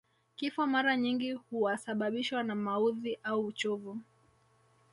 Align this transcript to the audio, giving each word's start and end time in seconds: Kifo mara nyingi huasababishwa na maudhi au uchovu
Kifo 0.35 0.67
mara 0.67 0.97
nyingi 0.97 1.33
huasababishwa 1.33 2.43
na 2.43 2.55
maudhi 2.55 3.19
au 3.23 3.45
uchovu 3.45 3.97